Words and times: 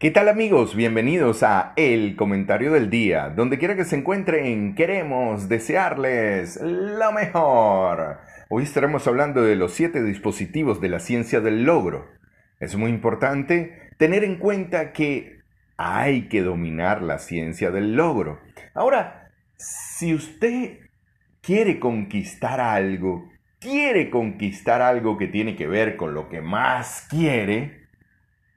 ¿Qué 0.00 0.12
tal 0.12 0.28
amigos? 0.28 0.76
Bienvenidos 0.76 1.42
a 1.42 1.72
El 1.74 2.14
Comentario 2.14 2.72
del 2.72 2.88
Día. 2.88 3.30
Donde 3.30 3.58
quiera 3.58 3.74
que 3.74 3.84
se 3.84 3.96
encuentren, 3.96 4.76
queremos 4.76 5.48
desearles 5.48 6.60
lo 6.62 7.10
mejor. 7.10 8.18
Hoy 8.48 8.62
estaremos 8.62 9.08
hablando 9.08 9.42
de 9.42 9.56
los 9.56 9.72
siete 9.72 10.04
dispositivos 10.04 10.80
de 10.80 10.88
la 10.88 11.00
ciencia 11.00 11.40
del 11.40 11.64
logro. 11.64 12.06
Es 12.60 12.76
muy 12.76 12.92
importante 12.92 13.90
tener 13.96 14.22
en 14.22 14.36
cuenta 14.36 14.92
que 14.92 15.40
hay 15.76 16.28
que 16.28 16.42
dominar 16.42 17.02
la 17.02 17.18
ciencia 17.18 17.72
del 17.72 17.96
logro. 17.96 18.38
Ahora, 18.74 19.32
si 19.56 20.14
usted 20.14 20.78
quiere 21.40 21.80
conquistar 21.80 22.60
algo, 22.60 23.28
quiere 23.58 24.10
conquistar 24.10 24.80
algo 24.80 25.18
que 25.18 25.26
tiene 25.26 25.56
que 25.56 25.66
ver 25.66 25.96
con 25.96 26.14
lo 26.14 26.28
que 26.28 26.40
más 26.40 27.08
quiere, 27.10 27.77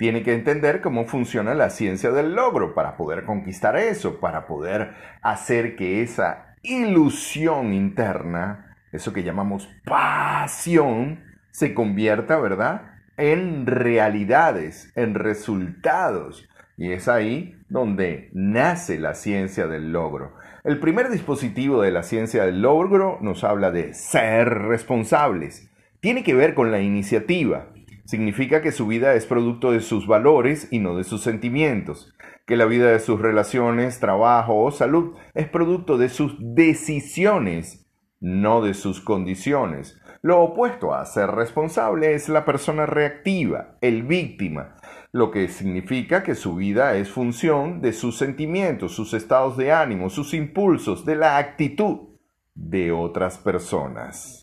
tiene 0.01 0.23
que 0.23 0.33
entender 0.33 0.81
cómo 0.81 1.05
funciona 1.05 1.53
la 1.53 1.69
ciencia 1.69 2.09
del 2.09 2.33
logro 2.33 2.73
para 2.73 2.97
poder 2.97 3.23
conquistar 3.23 3.77
eso, 3.77 4.19
para 4.19 4.47
poder 4.47 4.95
hacer 5.21 5.75
que 5.75 6.01
esa 6.01 6.55
ilusión 6.63 7.71
interna, 7.71 8.77
eso 8.91 9.13
que 9.13 9.21
llamamos 9.21 9.69
pasión, 9.85 11.23
se 11.51 11.75
convierta, 11.75 12.39
¿verdad?, 12.39 12.93
en 13.15 13.67
realidades, 13.67 14.91
en 14.95 15.13
resultados. 15.13 16.49
Y 16.77 16.93
es 16.93 17.07
ahí 17.07 17.61
donde 17.69 18.31
nace 18.33 18.97
la 18.97 19.13
ciencia 19.13 19.67
del 19.67 19.91
logro. 19.91 20.33
El 20.63 20.79
primer 20.79 21.11
dispositivo 21.11 21.79
de 21.79 21.91
la 21.91 22.01
ciencia 22.01 22.43
del 22.43 22.63
logro 22.63 23.19
nos 23.21 23.43
habla 23.43 23.69
de 23.69 23.93
ser 23.93 24.49
responsables. 24.49 25.69
Tiene 25.99 26.23
que 26.23 26.33
ver 26.33 26.55
con 26.55 26.71
la 26.71 26.79
iniciativa. 26.79 27.67
Significa 28.05 28.61
que 28.61 28.71
su 28.71 28.87
vida 28.87 29.13
es 29.13 29.25
producto 29.25 29.71
de 29.71 29.81
sus 29.81 30.07
valores 30.07 30.67
y 30.71 30.79
no 30.79 30.95
de 30.95 31.03
sus 31.03 31.21
sentimientos, 31.21 32.13
que 32.45 32.57
la 32.57 32.65
vida 32.65 32.91
de 32.91 32.99
sus 32.99 33.19
relaciones, 33.19 33.99
trabajo 33.99 34.57
o 34.61 34.71
salud 34.71 35.15
es 35.33 35.47
producto 35.47 35.97
de 35.97 36.09
sus 36.09 36.35
decisiones, 36.39 37.87
no 38.19 38.61
de 38.61 38.73
sus 38.73 39.01
condiciones. 39.01 39.99
Lo 40.21 40.41
opuesto 40.41 40.93
a 40.93 41.05
ser 41.05 41.31
responsable 41.31 42.13
es 42.13 42.29
la 42.29 42.45
persona 42.45 42.85
reactiva, 42.85 43.77
el 43.81 44.03
víctima, 44.03 44.75
lo 45.11 45.31
que 45.31 45.47
significa 45.47 46.23
que 46.23 46.35
su 46.35 46.55
vida 46.55 46.95
es 46.95 47.09
función 47.09 47.81
de 47.81 47.91
sus 47.91 48.17
sentimientos, 48.17 48.93
sus 48.93 49.13
estados 49.13 49.57
de 49.57 49.71
ánimo, 49.71 50.09
sus 50.09 50.33
impulsos, 50.33 51.05
de 51.05 51.15
la 51.15 51.37
actitud 51.37 52.11
de 52.53 52.91
otras 52.91 53.37
personas. 53.39 54.40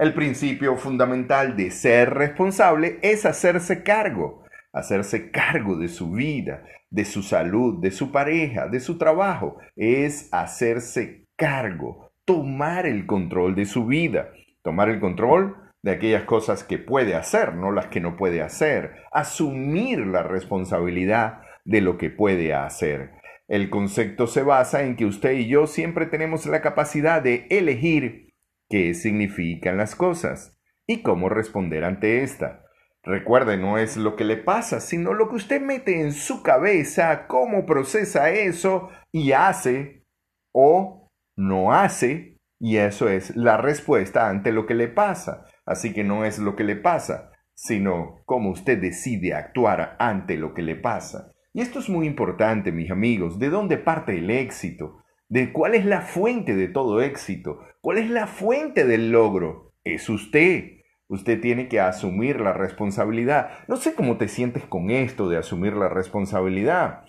El 0.00 0.14
principio 0.14 0.76
fundamental 0.76 1.58
de 1.58 1.70
ser 1.70 2.14
responsable 2.14 2.98
es 3.02 3.26
hacerse 3.26 3.82
cargo, 3.82 4.44
hacerse 4.72 5.30
cargo 5.30 5.76
de 5.76 5.88
su 5.88 6.12
vida, 6.12 6.64
de 6.88 7.04
su 7.04 7.22
salud, 7.22 7.82
de 7.82 7.90
su 7.90 8.10
pareja, 8.10 8.66
de 8.66 8.80
su 8.80 8.96
trabajo, 8.96 9.58
es 9.76 10.30
hacerse 10.32 11.26
cargo, 11.36 12.12
tomar 12.24 12.86
el 12.86 13.04
control 13.04 13.54
de 13.54 13.66
su 13.66 13.84
vida, 13.84 14.30
tomar 14.62 14.88
el 14.88 15.00
control 15.00 15.54
de 15.82 15.90
aquellas 15.90 16.22
cosas 16.22 16.64
que 16.64 16.78
puede 16.78 17.14
hacer, 17.14 17.54
no 17.54 17.70
las 17.70 17.88
que 17.88 18.00
no 18.00 18.16
puede 18.16 18.40
hacer, 18.40 19.02
asumir 19.12 20.06
la 20.06 20.22
responsabilidad 20.22 21.42
de 21.66 21.82
lo 21.82 21.98
que 21.98 22.08
puede 22.08 22.54
hacer. 22.54 23.10
El 23.48 23.68
concepto 23.68 24.26
se 24.26 24.44
basa 24.44 24.82
en 24.82 24.96
que 24.96 25.04
usted 25.04 25.32
y 25.32 25.46
yo 25.46 25.66
siempre 25.66 26.06
tenemos 26.06 26.46
la 26.46 26.62
capacidad 26.62 27.20
de 27.20 27.46
elegir 27.50 28.29
qué 28.70 28.94
significan 28.94 29.76
las 29.76 29.94
cosas 29.94 30.58
y 30.86 31.02
cómo 31.02 31.28
responder 31.28 31.84
ante 31.84 32.22
esta. 32.22 32.64
Recuerde, 33.02 33.56
no 33.56 33.78
es 33.78 33.96
lo 33.96 34.14
que 34.14 34.24
le 34.24 34.36
pasa, 34.36 34.80
sino 34.80 35.12
lo 35.12 35.28
que 35.28 35.36
usted 35.36 35.60
mete 35.60 36.00
en 36.00 36.12
su 36.12 36.42
cabeza, 36.42 37.26
cómo 37.26 37.66
procesa 37.66 38.30
eso 38.30 38.88
y 39.10 39.32
hace 39.32 40.06
o 40.52 41.10
no 41.36 41.72
hace, 41.72 42.38
y 42.58 42.76
eso 42.76 43.08
es 43.08 43.34
la 43.36 43.56
respuesta 43.56 44.28
ante 44.28 44.52
lo 44.52 44.66
que 44.66 44.74
le 44.74 44.88
pasa. 44.88 45.46
Así 45.64 45.92
que 45.92 46.04
no 46.04 46.24
es 46.24 46.38
lo 46.38 46.56
que 46.56 46.64
le 46.64 46.76
pasa, 46.76 47.30
sino 47.54 48.22
cómo 48.26 48.50
usted 48.50 48.80
decide 48.80 49.34
actuar 49.34 49.96
ante 49.98 50.36
lo 50.36 50.52
que 50.52 50.62
le 50.62 50.76
pasa. 50.76 51.32
Y 51.52 51.62
esto 51.62 51.78
es 51.78 51.88
muy 51.88 52.06
importante, 52.06 52.70
mis 52.70 52.90
amigos, 52.90 53.38
¿de 53.38 53.48
dónde 53.48 53.78
parte 53.78 54.18
el 54.18 54.30
éxito? 54.30 55.02
¿De 55.30 55.52
cuál 55.52 55.76
es 55.76 55.86
la 55.86 56.00
fuente 56.00 56.56
de 56.56 56.66
todo 56.66 57.00
éxito? 57.00 57.60
¿Cuál 57.80 57.98
es 57.98 58.10
la 58.10 58.26
fuente 58.26 58.84
del 58.84 59.12
logro? 59.12 59.72
Es 59.84 60.08
usted. 60.08 60.80
Usted 61.06 61.40
tiene 61.40 61.68
que 61.68 61.78
asumir 61.78 62.40
la 62.40 62.52
responsabilidad. 62.52 63.50
No 63.68 63.76
sé 63.76 63.94
cómo 63.94 64.16
te 64.16 64.26
sientes 64.26 64.64
con 64.64 64.90
esto 64.90 65.28
de 65.28 65.36
asumir 65.36 65.74
la 65.74 65.88
responsabilidad. 65.88 67.04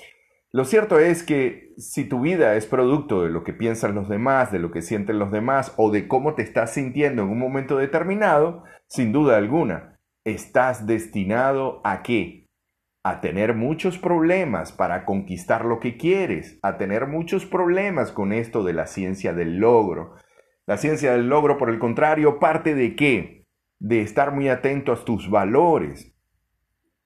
Lo 0.51 0.65
cierto 0.65 0.99
es 0.99 1.23
que 1.23 1.73
si 1.77 2.03
tu 2.03 2.21
vida 2.21 2.55
es 2.55 2.67
producto 2.67 3.23
de 3.23 3.31
lo 3.31 3.43
que 3.43 3.53
piensan 3.53 3.95
los 3.95 4.07
demás, 4.07 4.51
de 4.51 4.59
lo 4.59 4.69
que 4.69 4.83
sienten 4.83 5.17
los 5.17 5.31
demás 5.31 5.73
o 5.77 5.89
de 5.89 6.07
cómo 6.07 6.35
te 6.35 6.43
estás 6.43 6.75
sintiendo 6.75 7.23
en 7.23 7.29
un 7.29 7.39
momento 7.39 7.75
determinado, 7.75 8.65
sin 8.85 9.11
duda 9.11 9.37
alguna, 9.37 9.99
estás 10.25 10.85
destinado 10.85 11.81
a 11.83 12.03
qué? 12.03 12.40
A 13.03 13.19
tener 13.21 13.55
muchos 13.55 13.97
problemas 13.97 14.71
para 14.71 15.05
conquistar 15.05 15.65
lo 15.65 15.79
que 15.79 15.97
quieres, 15.97 16.59
a 16.61 16.77
tener 16.77 17.07
muchos 17.07 17.45
problemas 17.45 18.11
con 18.11 18.31
esto 18.31 18.63
de 18.63 18.73
la 18.73 18.85
ciencia 18.85 19.33
del 19.33 19.57
logro, 19.57 20.15
la 20.67 20.77
ciencia 20.77 21.11
del 21.11 21.27
logro, 21.27 21.57
por 21.57 21.69
el 21.69 21.79
contrario, 21.79 22.39
parte 22.39 22.75
de 22.75 22.95
qué? 22.95 23.47
De 23.79 24.01
estar 24.01 24.31
muy 24.31 24.49
atento 24.49 24.93
a 24.93 25.03
tus 25.03 25.29
valores, 25.29 26.13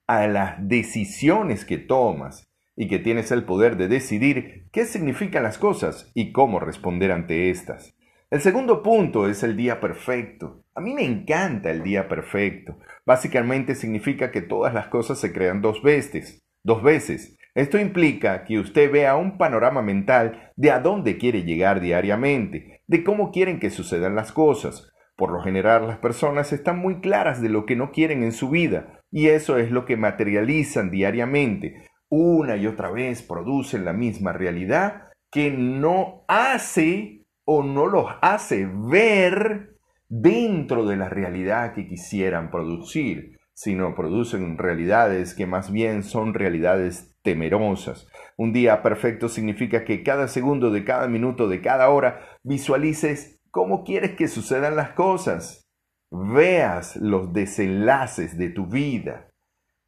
a 0.08 0.28
las 0.28 0.56
decisiones 0.68 1.66
que 1.66 1.78
tomas 1.78 2.48
y 2.76 2.88
que 2.88 3.00
tienes 3.00 3.32
el 3.32 3.46
poder 3.46 3.78
de 3.78 3.88
decidir 3.88 4.68
qué 4.72 4.86
significan 4.86 5.44
las 5.44 5.58
cosas 5.58 6.12
y 6.14 6.32
cómo 6.34 6.60
responder 6.60 7.12
ante 7.12 7.50
estas. 7.50 7.95
El 8.36 8.42
segundo 8.42 8.84
punto 8.84 9.30
es 9.30 9.44
el 9.44 9.56
día 9.56 9.80
perfecto. 9.80 10.66
A 10.76 10.82
mí 10.82 10.94
me 10.94 11.06
encanta 11.06 11.72
el 11.72 11.84
día 11.84 12.10
perfecto. 12.10 12.78
Básicamente 13.06 13.76
significa 13.76 14.30
que 14.30 14.42
todas 14.42 14.74
las 14.74 14.88
cosas 14.88 15.20
se 15.20 15.32
crean 15.32 15.62
dos 15.62 15.82
veces, 15.82 16.44
dos 16.62 16.84
veces. 16.84 17.38
Esto 17.54 17.80
implica 17.80 18.44
que 18.44 18.60
usted 18.60 18.92
vea 18.92 19.16
un 19.16 19.38
panorama 19.38 19.82
mental 19.82 20.52
de 20.58 20.70
a 20.70 20.82
dónde 20.82 21.18
quiere 21.18 21.44
llegar 21.44 21.80
diariamente 21.80 22.82
de 22.88 23.06
cómo 23.06 23.32
quieren 23.32 23.58
que 23.58 23.70
sucedan 23.70 24.16
las 24.16 24.34
cosas. 24.34 24.92
Por 25.16 25.32
lo 25.32 25.42
general 25.42 25.88
las 25.88 26.00
personas 26.00 26.52
están 26.52 26.78
muy 26.78 27.00
claras 27.00 27.42
de 27.42 27.48
lo 27.48 27.66
que 27.66 27.78
no 27.78 27.94
quieren 27.94 28.22
en 28.22 28.34
su 28.34 28.50
vida 28.50 29.00
y 29.12 29.28
eso 29.28 29.58
es 29.58 29.72
lo 29.72 29.86
que 29.86 29.96
materializan 29.96 30.92
diariamente. 30.92 31.88
Una 32.10 32.58
y 32.58 32.68
otra 32.68 32.92
vez 32.92 33.22
producen 33.22 33.86
la 33.86 33.94
misma 33.94 34.34
realidad 34.34 35.04
que 35.32 35.52
no 35.52 36.26
hace 36.28 37.25
o 37.46 37.64
no 37.64 37.88
los 37.88 38.08
hace 38.22 38.68
ver 38.70 39.78
dentro 40.10 40.86
de 40.86 40.98
la 40.98 41.10
realidad 41.10 41.74
que 41.74 41.88
quisieran 41.88 42.52
producir, 42.52 43.38
sino 43.54 43.96
producen 43.96 44.58
realidades 44.58 45.34
que 45.34 45.46
más 45.46 45.72
bien 45.72 46.04
son 46.04 46.34
realidades 46.34 47.16
temerosas. 47.22 48.08
Un 48.38 48.52
día 48.52 48.82
perfecto 48.82 49.30
significa 49.30 49.86
que 49.86 50.04
cada 50.04 50.28
segundo 50.28 50.72
de 50.72 50.84
cada 50.84 51.08
minuto 51.08 51.48
de 51.48 51.62
cada 51.62 51.90
hora 51.90 52.20
visualices 52.44 53.40
cómo 53.52 53.84
quieres 53.84 54.12
que 54.12 54.28
sucedan 54.28 54.76
las 54.76 54.92
cosas. 54.92 55.66
Veas 56.12 56.98
los 56.98 57.34
desenlaces 57.34 58.38
de 58.38 58.50
tu 58.50 58.68
vida. 58.68 59.30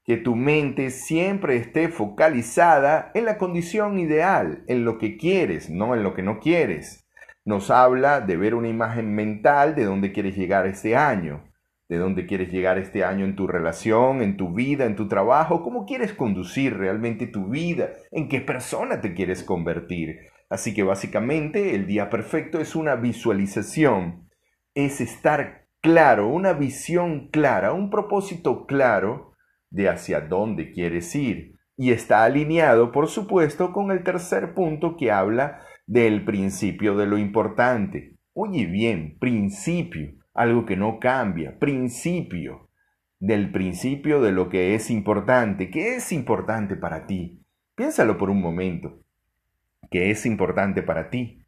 Que 0.06 0.16
tu 0.16 0.36
mente 0.36 0.90
siempre 0.90 1.58
esté 1.58 1.90
focalizada 1.90 3.12
en 3.14 3.26
la 3.26 3.38
condición 3.38 4.00
ideal, 4.00 4.64
en 4.68 4.86
lo 4.86 4.98
que 4.98 5.18
quieres, 5.18 5.70
no 5.70 5.94
en 5.94 6.04
lo 6.04 6.14
que 6.14 6.24
no 6.24 6.40
quieres. 6.40 7.07
Nos 7.48 7.72
habla 7.72 8.22
de 8.22 8.38
ver 8.38 8.54
una 8.54 8.68
imagen 8.68 9.16
mental 9.16 9.74
de 9.74 9.86
dónde 9.86 10.12
quieres 10.12 10.36
llegar 10.36 10.68
este 10.68 10.96
año 10.96 11.48
de 11.90 11.98
dónde 11.98 12.26
quieres 12.26 12.52
llegar 12.52 12.78
este 12.78 13.04
año 13.04 13.24
en 13.24 13.36
tu 13.36 13.48
relación, 13.48 14.22
en 14.22 14.36
tu 14.36 14.54
vida, 14.54 14.86
en 14.86 14.96
tu 14.96 15.08
trabajo, 15.08 15.64
cómo 15.64 15.86
quieres 15.86 16.14
conducir 16.14 16.78
realmente 16.78 17.28
tu 17.28 17.48
vida, 17.48 17.92
en 18.12 18.28
qué 18.28 18.42
persona 18.42 19.00
te 19.00 19.14
quieres 19.14 19.44
convertir. 19.44 20.18
Así 20.50 20.74
que 20.74 20.84
básicamente 20.84 21.76
el 21.76 21.88
día 21.88 22.10
perfecto 22.10 22.60
es 22.60 22.76
una 22.76 22.96
visualización, 22.96 24.30
es 24.76 25.00
estar 25.00 25.68
claro, 25.82 26.28
una 26.28 26.54
visión 26.54 27.30
clara, 27.30 27.72
un 27.72 27.90
propósito 27.90 28.66
claro 28.66 29.34
de 29.70 29.90
hacia 29.90 30.22
dónde 30.22 30.72
quieres 30.72 31.16
ir. 31.16 31.54
Y 31.78 31.92
está 31.92 32.24
alineado, 32.24 32.92
por 32.92 33.08
supuesto, 33.08 33.72
con 33.72 33.92
el 33.92 34.04
tercer 34.04 34.54
punto 34.54 34.98
que 34.98 35.12
habla 35.12 35.62
del 35.88 36.24
principio 36.24 36.96
de 36.96 37.08
lo 37.08 37.18
importante. 37.18 38.16
Oye 38.34 38.68
bien, 38.68 39.18
principio 39.20 40.14
algo 40.38 40.68
que 40.68 40.78
no 40.78 41.00
cambia, 41.00 41.58
principio, 41.58 42.70
del 43.20 43.52
principio 43.52 44.22
de 44.22 44.32
lo 44.32 44.50
que 44.50 44.76
es 44.76 44.92
importante. 44.92 45.72
¿Qué 45.72 45.96
es 45.96 46.12
importante 46.12 46.76
para 46.76 47.08
ti? 47.08 47.42
Piénsalo 47.76 48.20
por 48.20 48.30
un 48.30 48.40
momento. 48.40 49.00
¿Qué 49.90 50.12
es 50.12 50.28
importante 50.28 50.84
para 50.84 51.10
ti? 51.10 51.44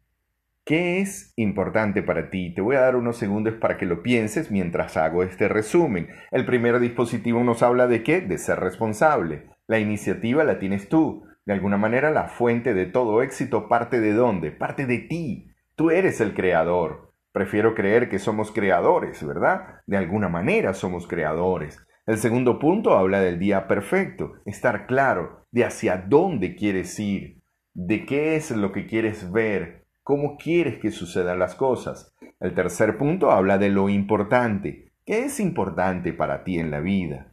¿Qué 0.64 1.00
es 1.00 1.32
importante 1.36 2.02
para 2.02 2.30
ti? 2.30 2.52
Te 2.52 2.60
voy 2.60 2.74
a 2.74 2.80
dar 2.80 2.96
unos 2.96 3.16
segundos 3.16 3.54
para 3.54 3.78
que 3.78 3.86
lo 3.86 4.02
pienses 4.02 4.50
mientras 4.50 4.96
hago 4.96 5.22
este 5.22 5.48
resumen. 5.48 6.08
El 6.32 6.44
primer 6.44 6.80
dispositivo 6.80 7.44
nos 7.44 7.62
habla 7.62 7.86
de 7.86 8.02
qué? 8.02 8.20
De 8.20 8.38
ser 8.38 8.58
responsable. 8.58 9.50
La 9.68 9.78
iniciativa 9.78 10.42
la 10.42 10.58
tienes 10.58 10.88
tú. 10.88 11.24
De 11.50 11.54
alguna 11.54 11.78
manera 11.78 12.12
la 12.12 12.28
fuente 12.28 12.74
de 12.74 12.86
todo 12.86 13.24
éxito 13.24 13.68
parte 13.68 13.98
de 13.98 14.12
dónde? 14.12 14.52
Parte 14.52 14.86
de 14.86 14.98
ti. 14.98 15.50
Tú 15.74 15.90
eres 15.90 16.20
el 16.20 16.32
creador. 16.32 17.12
Prefiero 17.32 17.74
creer 17.74 18.08
que 18.08 18.20
somos 18.20 18.52
creadores, 18.52 19.26
¿verdad? 19.26 19.80
De 19.84 19.96
alguna 19.96 20.28
manera 20.28 20.74
somos 20.74 21.08
creadores. 21.08 21.84
El 22.06 22.18
segundo 22.18 22.60
punto 22.60 22.96
habla 22.96 23.20
del 23.20 23.40
día 23.40 23.66
perfecto, 23.66 24.34
estar 24.46 24.86
claro 24.86 25.44
de 25.50 25.64
hacia 25.64 25.96
dónde 25.96 26.54
quieres 26.54 26.96
ir, 27.00 27.42
de 27.74 28.06
qué 28.06 28.36
es 28.36 28.52
lo 28.52 28.70
que 28.70 28.86
quieres 28.86 29.32
ver, 29.32 29.86
cómo 30.04 30.36
quieres 30.36 30.78
que 30.78 30.92
sucedan 30.92 31.40
las 31.40 31.56
cosas. 31.56 32.14
El 32.38 32.54
tercer 32.54 32.96
punto 32.96 33.32
habla 33.32 33.58
de 33.58 33.70
lo 33.70 33.88
importante, 33.88 34.92
qué 35.04 35.24
es 35.24 35.40
importante 35.40 36.12
para 36.12 36.44
ti 36.44 36.60
en 36.60 36.70
la 36.70 36.78
vida. 36.78 37.29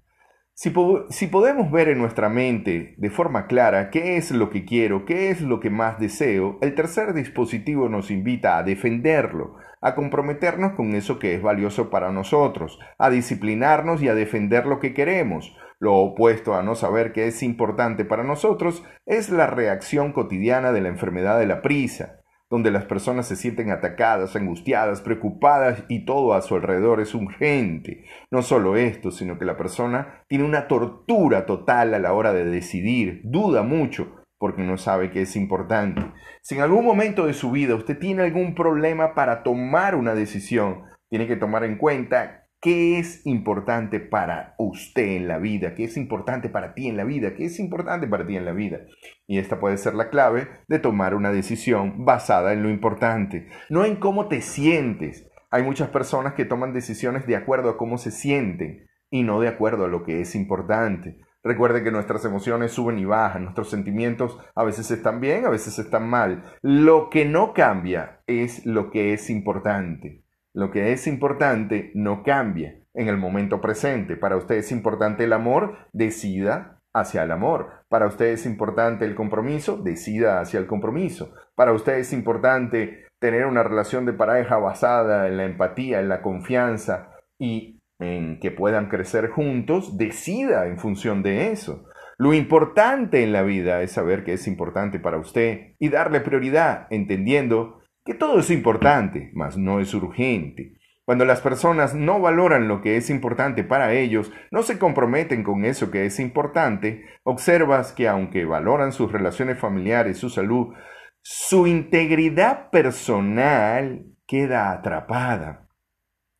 Si, 0.59 0.71
podemos 0.71 1.69
ver 1.69 1.87
en 1.87 1.99
nuestra 1.99 2.29
mente 2.29 2.95
de 2.97 3.11
forma 3.11 3.45
clara 3.45 3.91
qué 3.91 4.17
es 4.17 4.31
lo 4.31 4.49
que 4.49 4.65
quiero, 4.65 5.05
qué 5.05 5.29
es 5.29 5.41
lo 5.41 5.59
que 5.59 5.69
más 5.69 5.99
deseo, 5.99 6.57
el 6.61 6.73
tercer 6.73 7.13
dispositivo 7.13 7.89
nos 7.89 8.09
invita 8.09 8.57
a 8.57 8.63
defenderlo, 8.63 9.53
a 9.81 9.93
comprometernos 9.93 10.71
con 10.73 10.95
eso 10.95 11.19
que 11.19 11.35
es 11.35 11.43
valioso 11.43 11.91
para 11.91 12.11
nosotros, 12.11 12.79
a 12.97 13.11
disciplinarnos 13.11 14.01
y 14.01 14.07
a 14.07 14.15
defender 14.15 14.65
lo 14.65 14.79
que 14.79 14.95
queremos. 14.95 15.55
Lo 15.77 15.93
opuesto 15.93 16.55
a 16.55 16.63
no 16.63 16.73
saber 16.73 17.13
qué 17.13 17.27
es 17.27 17.43
importante 17.43 18.03
para 18.03 18.23
nosotros 18.23 18.83
es 19.05 19.29
la 19.29 19.45
reacción 19.45 20.11
cotidiana 20.11 20.71
de 20.71 20.81
la 20.81 20.89
enfermedad 20.89 21.37
de 21.37 21.45
la 21.45 21.61
prisa, 21.61 22.16
donde 22.49 22.71
las 22.71 22.85
personas 22.85 23.27
se 23.27 23.35
sienten 23.35 23.71
atacadas, 23.71 24.35
angustiadas, 24.35 25.01
preocupadas 25.01 25.83
y 25.89 26.05
todo 26.05 26.33
a 26.33 26.41
su 26.41 26.55
alrededor 26.55 27.01
es 27.01 27.13
urgente. 27.13 28.05
No 28.31 28.41
solo 28.41 28.77
esto, 28.77 29.11
sino 29.11 29.37
que 29.37 29.45
la 29.45 29.57
persona 29.57 30.23
tiene 30.27 30.45
una 30.45 30.67
tortura 30.67 31.45
total 31.45 31.93
a 31.93 31.99
la 31.99 32.13
hora 32.13 32.33
de 32.33 32.45
decidir, 32.45 33.21
duda 33.23 33.63
mucho, 33.63 34.15
porque 34.39 34.61
no 34.61 34.77
sabe 34.77 35.11
que 35.11 35.21
es 35.21 35.35
importante. 35.35 36.01
Si 36.41 36.55
en 36.55 36.61
algún 36.61 36.85
momento 36.85 37.25
de 37.25 37.33
su 37.33 37.51
vida 37.51 37.75
usted 37.75 37.97
tiene 37.99 38.23
algún 38.23 38.55
problema 38.55 39.13
para 39.13 39.43
tomar 39.43 39.95
una 39.95 40.15
decisión, 40.15 40.83
tiene 41.09 41.27
que 41.27 41.35
tomar 41.35 41.63
en 41.63 41.77
cuenta 41.77 42.46
qué 42.61 42.99
es 42.99 43.25
importante 43.25 43.99
para 43.99 44.55
usted 44.57 45.15
en 45.17 45.27
la 45.27 45.37
vida, 45.37 45.75
qué 45.75 45.83
es 45.83 45.97
importante 45.97 46.49
para 46.49 46.73
ti 46.73 46.87
en 46.87 46.97
la 46.97 47.03
vida, 47.03 47.35
qué 47.35 47.45
es 47.45 47.59
importante 47.59 48.07
para 48.07 48.25
ti 48.25 48.35
en 48.35 48.45
la 48.45 48.53
vida. 48.53 48.79
Y 49.27 49.37
esta 49.37 49.59
puede 49.59 49.77
ser 49.77 49.93
la 49.93 50.09
clave 50.09 50.47
de 50.67 50.79
tomar 50.79 51.13
una 51.13 51.31
decisión 51.31 52.05
basada 52.05 52.53
en 52.53 52.63
lo 52.63 52.69
importante, 52.69 53.47
no 53.69 53.85
en 53.85 53.97
cómo 53.97 54.27
te 54.27 54.41
sientes. 54.41 55.29
Hay 55.51 55.63
muchas 55.63 55.89
personas 55.89 56.33
que 56.33 56.45
toman 56.45 56.73
decisiones 56.73 57.25
de 57.27 57.35
acuerdo 57.35 57.69
a 57.69 57.77
cómo 57.77 57.97
se 57.97 58.11
sienten 58.11 58.87
y 59.09 59.23
no 59.23 59.39
de 59.39 59.47
acuerdo 59.47 59.85
a 59.85 59.89
lo 59.89 60.03
que 60.03 60.21
es 60.21 60.35
importante. 60.35 61.17
Recuerde 61.43 61.83
que 61.83 61.91
nuestras 61.91 62.25
emociones 62.25 62.73
suben 62.73 62.99
y 62.99 63.05
bajan, 63.05 63.43
nuestros 63.43 63.69
sentimientos 63.69 64.37
a 64.53 64.65
veces 64.65 64.91
están 64.91 65.21
bien, 65.21 65.45
a 65.45 65.49
veces 65.49 65.79
están 65.79 66.09
mal. 66.09 66.43
Lo 66.61 67.09
que 67.09 67.23
no 67.23 67.53
cambia 67.53 68.21
es 68.27 68.65
lo 68.65 68.89
que 68.89 69.13
es 69.13 69.29
importante. 69.29 70.26
Lo 70.57 70.71
que 70.71 70.91
es 70.91 71.05
importante 71.05 71.91
no 71.93 72.23
cambia 72.23 72.79
en 72.95 73.09
el 73.09 73.17
momento 73.17 73.61
presente. 73.61 74.17
Para 74.17 74.37
usted 74.37 74.55
es 74.55 74.71
importante 74.71 75.25
el 75.25 75.33
amor, 75.33 75.77
decida 75.93 76.81
hacia 76.95 77.21
el 77.21 77.31
amor. 77.31 77.83
Para 77.89 78.07
usted 78.07 78.29
es 78.29 78.47
importante 78.47 79.05
el 79.05 79.13
compromiso, 79.13 79.77
decida 79.77 80.39
hacia 80.39 80.59
el 80.59 80.65
compromiso. 80.65 81.31
Para 81.53 81.73
usted 81.73 81.99
es 81.99 82.11
importante 82.11 83.05
tener 83.19 83.45
una 83.45 83.61
relación 83.61 84.07
de 84.07 84.13
pareja 84.13 84.57
basada 84.57 85.27
en 85.27 85.37
la 85.37 85.45
empatía, 85.45 85.99
en 85.99 86.09
la 86.09 86.23
confianza 86.23 87.11
y 87.37 87.79
en 87.99 88.39
que 88.39 88.49
puedan 88.49 88.89
crecer 88.89 89.29
juntos, 89.29 89.95
decida 89.95 90.65
en 90.65 90.79
función 90.79 91.21
de 91.21 91.51
eso. 91.51 91.85
Lo 92.17 92.33
importante 92.33 93.21
en 93.21 93.31
la 93.31 93.43
vida 93.43 93.83
es 93.83 93.91
saber 93.91 94.23
qué 94.23 94.33
es 94.33 94.47
importante 94.47 94.99
para 94.99 95.19
usted 95.19 95.75
y 95.77 95.89
darle 95.89 96.19
prioridad, 96.19 96.87
entendiendo 96.89 97.77
que 98.07 98.13
todo 98.13 98.39
es 98.39 98.49
importante, 98.49 99.31
mas 99.33 99.57
no 99.57 99.81
es 99.81 99.93
urgente. 99.93 100.77
Cuando 101.03 101.25
las 101.25 101.41
personas 101.41 101.93
no 101.93 102.21
valoran 102.21 102.69
lo 102.69 102.81
que 102.81 102.95
es 102.95 103.09
importante 103.09 103.65
para 103.65 103.93
ellos, 103.93 104.31
no 104.49 104.63
se 104.63 104.79
comprometen 104.79 105.43
con 105.43 105.65
eso 105.65 105.91
que 105.91 106.05
es 106.05 106.17
importante, 106.21 107.03
observas 107.23 107.91
que 107.91 108.07
aunque 108.07 108.45
valoran 108.45 108.93
sus 108.93 109.11
relaciones 109.11 109.59
familiares, 109.59 110.17
su 110.17 110.29
salud, 110.29 110.73
su 111.21 111.67
integridad 111.67 112.69
personal 112.69 114.05
queda 114.25 114.71
atrapada. 114.71 115.67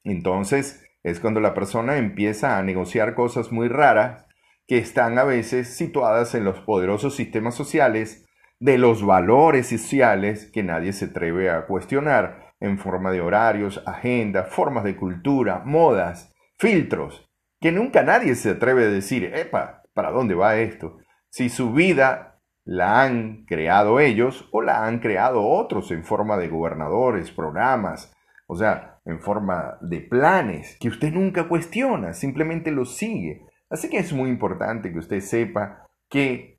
Entonces, 0.06 0.86
es 1.04 1.20
cuando 1.20 1.42
la 1.42 1.54
persona 1.54 1.98
empieza 1.98 2.58
a 2.58 2.64
negociar 2.64 3.14
cosas 3.14 3.52
muy 3.52 3.68
raras 3.68 4.26
que 4.68 4.78
están 4.78 5.20
a 5.20 5.26
veces 5.26 5.76
situadas 5.76 6.34
en 6.34 6.46
los 6.46 6.62
poderosos 6.62 7.14
sistemas 7.14 7.56
sociales 7.56 8.27
de 8.60 8.78
los 8.78 9.06
valores 9.06 9.68
sociales 9.68 10.50
que 10.52 10.64
nadie 10.64 10.94
se 10.94 11.06
atreve 11.06 11.50
a 11.50 11.66
cuestionar 11.66 12.54
en 12.60 12.78
forma 12.80 13.12
de 13.12 13.22
horarios, 13.22 13.84
agenda, 13.86 14.44
formas 14.44 14.84
de 14.84 14.96
cultura, 14.96 15.62
modas, 15.64 16.34
filtros, 16.58 17.30
que 17.62 17.72
nunca 17.72 18.04
nadie 18.04 18.36
se 18.36 18.52
atreve 18.52 18.86
a 18.86 18.90
decir, 18.90 19.32
epa, 19.36 19.84
¿para 19.94 20.12
dónde 20.12 20.36
va 20.36 20.58
esto? 20.58 20.98
Si 21.30 21.50
su 21.50 21.74
vida 21.74 22.40
la 22.66 23.04
han 23.04 23.46
creado 23.46 24.00
ellos 24.00 24.50
o 24.52 24.62
la 24.62 24.86
han 24.86 25.00
creado 25.00 25.48
otros 25.48 25.92
en 25.92 26.04
forma 26.04 26.38
de 26.38 26.50
gobernadores, 26.50 27.32
programas, 27.32 28.14
o 28.48 28.56
sea, 28.56 29.00
en 29.06 29.22
forma 29.22 29.78
de 29.82 30.02
planes 30.02 30.78
que 30.80 30.90
usted 30.90 31.12
nunca 31.12 31.48
cuestiona, 31.48 32.14
simplemente 32.14 32.72
los 32.72 32.98
sigue. 32.98 33.46
Así 33.70 33.90
que 33.90 33.98
es 33.98 34.14
muy 34.14 34.30
importante 34.30 34.92
que 34.92 35.00
usted 35.00 35.22
sepa 35.22 35.88
qué 36.10 36.57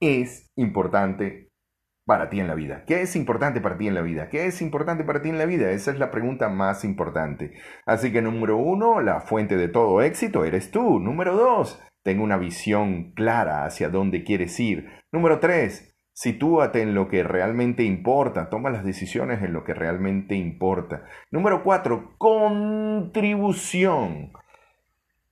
es 0.00 0.50
importante 0.56 1.50
para 2.04 2.30
ti 2.30 2.40
en 2.40 2.46
la 2.46 2.54
vida. 2.54 2.84
¿Qué 2.86 3.02
es 3.02 3.16
importante 3.16 3.60
para 3.60 3.76
ti 3.76 3.88
en 3.88 3.94
la 3.94 4.02
vida? 4.02 4.28
¿Qué 4.28 4.46
es 4.46 4.62
importante 4.62 5.04
para 5.04 5.22
ti 5.22 5.28
en 5.28 5.38
la 5.38 5.46
vida? 5.46 5.70
Esa 5.70 5.90
es 5.90 5.98
la 5.98 6.10
pregunta 6.10 6.48
más 6.48 6.84
importante. 6.84 7.52
Así 7.84 8.12
que 8.12 8.22
número 8.22 8.56
uno, 8.56 9.00
la 9.00 9.20
fuente 9.20 9.56
de 9.56 9.68
todo 9.68 10.02
éxito 10.02 10.44
eres 10.44 10.70
tú. 10.70 11.00
Número 11.00 11.34
dos, 11.34 11.82
tengo 12.02 12.22
una 12.22 12.36
visión 12.36 13.12
clara 13.12 13.64
hacia 13.64 13.88
dónde 13.88 14.22
quieres 14.22 14.58
ir. 14.60 14.88
Número 15.10 15.40
tres, 15.40 15.96
Sitúate 16.18 16.80
en 16.80 16.94
lo 16.94 17.08
que 17.08 17.22
realmente 17.22 17.82
importa, 17.82 18.48
toma 18.48 18.70
las 18.70 18.86
decisiones 18.86 19.42
en 19.42 19.52
lo 19.52 19.64
que 19.64 19.74
realmente 19.74 20.34
importa. 20.34 21.04
Número 21.30 21.62
cuatro, 21.62 22.14
contribución. 22.16 24.32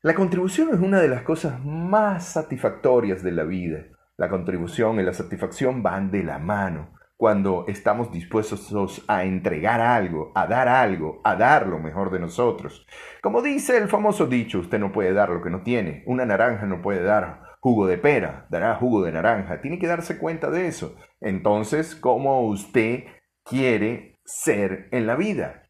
La 0.03 0.15
contribución 0.15 0.69
es 0.75 0.81
una 0.81 1.01
de 1.01 1.09
las 1.09 1.23
cosas 1.23 1.65
más 1.65 2.27
satisfactorias 2.27 3.23
de 3.23 3.33
la 3.33 3.45
vida. 3.45 3.87
La 4.17 4.29
contribución 4.29 5.01
y 5.01 5.03
la 5.03 5.13
satisfacción 5.13 5.83
van 5.83 6.11
de 6.11 6.23
la 6.23 6.39
mano. 6.39 6.93
Cuando 7.17 7.65
estamos 7.69 8.13
dispuestos 8.13 9.05
a 9.09 9.25
entregar 9.25 9.81
algo, 9.81 10.31
a 10.35 10.47
dar 10.47 10.69
algo, 10.69 11.21
a 11.25 11.37
dar 11.37 11.67
lo 11.67 11.79
mejor 11.79 12.11
de 12.11 12.21
nosotros. 12.21 12.87
Como 13.23 13.43
dice 13.43 13.77
el 13.77 13.89
famoso 13.89 14.27
dicho, 14.27 14.61
usted 14.61 14.79
no 14.79 14.93
puede 14.93 15.13
dar 15.13 15.31
lo 15.31 15.43
que 15.43 15.51
no 15.51 15.63
tiene. 15.63 16.05
Una 16.07 16.27
naranja 16.27 16.67
no 16.67 16.83
puede 16.83 17.03
dar 17.03 17.43
jugo 17.61 17.87
de 17.87 17.99
pera, 17.99 18.47
dará 18.51 18.77
jugo 18.77 19.03
de 19.03 19.13
naranja. 19.13 19.61
Tiene 19.61 19.79
que 19.79 19.87
darse 19.87 20.19
cuenta 20.19 20.51
de 20.51 20.67
eso. 20.67 20.97
Entonces, 21.21 21.97
¿cómo 21.97 22.47
usted 22.47 23.05
quiere 23.45 24.21
ser 24.25 24.89
en 24.93 25.07
la 25.07 25.17
vida? 25.17 25.63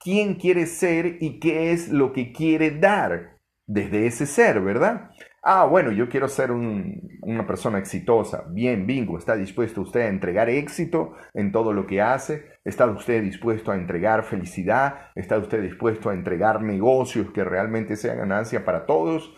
¿Quién 0.00 0.34
quiere 0.34 0.66
ser 0.66 1.18
y 1.20 1.38
qué 1.38 1.72
es 1.72 1.88
lo 1.88 2.12
que 2.12 2.32
quiere 2.32 2.72
dar 2.72 3.38
desde 3.66 4.06
ese 4.06 4.26
ser, 4.26 4.60
verdad? 4.60 5.10
Ah, 5.44 5.64
bueno, 5.64 5.90
yo 5.90 6.08
quiero 6.08 6.28
ser 6.28 6.52
una 6.52 7.46
persona 7.48 7.78
exitosa. 7.78 8.44
Bien, 8.50 8.86
bingo, 8.86 9.18
¿está 9.18 9.34
dispuesto 9.34 9.80
usted 9.80 10.02
a 10.02 10.06
entregar 10.06 10.48
éxito 10.48 11.14
en 11.34 11.50
todo 11.50 11.72
lo 11.72 11.84
que 11.84 12.00
hace? 12.00 12.44
¿Está 12.64 12.86
usted 12.86 13.24
dispuesto 13.24 13.72
a 13.72 13.74
entregar 13.74 14.22
felicidad? 14.22 15.10
¿Está 15.16 15.38
usted 15.38 15.60
dispuesto 15.62 16.10
a 16.10 16.14
entregar 16.14 16.62
negocios 16.62 17.32
que 17.32 17.42
realmente 17.42 17.96
sean 17.96 18.18
ganancia 18.18 18.64
para 18.64 18.86
todos? 18.86 19.34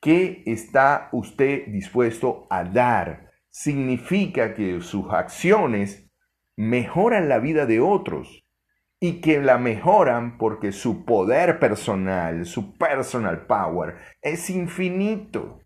¿Qué 0.00 0.42
está 0.46 1.08
usted 1.12 1.66
dispuesto 1.68 2.48
a 2.50 2.64
dar? 2.64 3.30
Significa 3.48 4.54
que 4.54 4.80
sus 4.80 5.06
acciones 5.12 6.10
mejoran 6.56 7.28
la 7.28 7.38
vida 7.38 7.64
de 7.66 7.78
otros 7.78 8.43
y 9.04 9.20
que 9.20 9.38
la 9.38 9.58
mejoran 9.58 10.38
porque 10.38 10.72
su 10.72 11.04
poder 11.04 11.58
personal, 11.58 12.46
su 12.46 12.78
personal 12.78 13.44
power 13.44 13.96
es 14.22 14.48
infinito. 14.48 15.58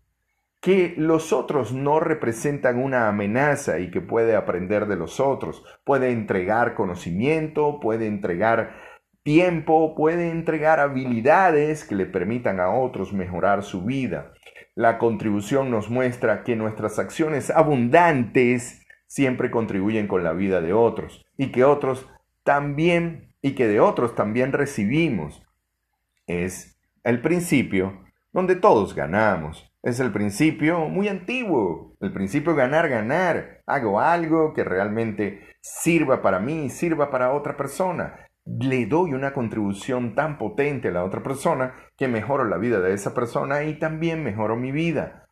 Que 0.59 0.93
los 0.97 1.31
otros 1.31 1.71
no 1.71 2.01
representan 2.01 2.83
una 2.83 3.07
amenaza 3.07 3.79
y 3.79 3.91
que 3.91 4.01
puede 4.01 4.35
aprender 4.35 4.87
de 4.87 4.97
los 4.97 5.21
otros, 5.21 5.63
puede 5.85 6.11
entregar 6.11 6.75
conocimiento, 6.75 7.79
puede 7.79 8.07
entregar 8.07 8.75
tiempo 9.23 9.95
puede 9.95 10.31
entregar 10.31 10.81
habilidades 10.81 11.85
que 11.85 11.95
le 11.95 12.07
permitan 12.07 12.59
a 12.59 12.71
otros 12.71 13.13
mejorar 13.13 13.63
su 13.63 13.85
vida. 13.85 14.33
La 14.75 14.97
contribución 14.97 15.71
nos 15.71 15.89
muestra 15.89 16.43
que 16.43 16.57
nuestras 16.57 16.99
acciones 16.99 17.51
abundantes 17.51 18.85
siempre 19.07 19.49
contribuyen 19.49 20.07
con 20.07 20.25
la 20.25 20.33
vida 20.33 20.59
de 20.59 20.73
otros 20.73 21.25
y 21.37 21.53
que 21.53 21.63
otros 21.63 22.05
también 22.43 23.28
y 23.41 23.55
que 23.55 23.67
de 23.67 23.79
otros 23.79 24.15
también 24.15 24.51
recibimos. 24.51 25.41
Es 26.27 26.79
el 27.03 27.21
principio 27.21 28.03
donde 28.31 28.55
todos 28.55 28.95
ganamos. 28.95 29.65
Es 29.81 30.01
el 30.01 30.11
principio 30.11 30.89
muy 30.89 31.07
antiguo, 31.07 31.95
el 32.01 32.11
principio 32.11 32.53
ganar, 32.53 32.89
ganar. 32.89 33.61
Hago 33.65 34.01
algo 34.01 34.53
que 34.53 34.65
realmente 34.65 35.41
sirva 35.61 36.21
para 36.21 36.39
mí, 36.39 36.69
sirva 36.69 37.09
para 37.09 37.33
otra 37.33 37.55
persona. 37.55 38.27
Le 38.45 38.85
doy 38.87 39.13
una 39.13 39.31
contribución 39.33 40.15
tan 40.15 40.37
potente 40.37 40.89
a 40.89 40.91
la 40.91 41.05
otra 41.05 41.23
persona 41.23 41.75
que 41.95 42.09
mejoro 42.09 42.43
la 42.43 42.57
vida 42.57 42.81
de 42.81 42.93
esa 42.93 43.13
persona 43.13 43.63
y 43.63 43.79
también 43.79 44.23
mejoro 44.23 44.57
mi 44.57 44.71
vida. 44.73 45.28